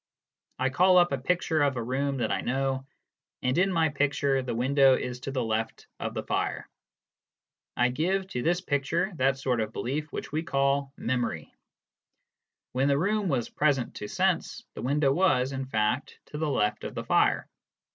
[0.57, 2.87] I call up a picture of a room that I know,,
[3.43, 6.67] and in my picture the window is to the left of the fire.
[7.77, 11.53] I give to this picture that sort of belief which we call "memory."
[12.71, 16.83] When the room was present to sense, the window was, in fact,, to the left
[16.83, 17.47] of the fire.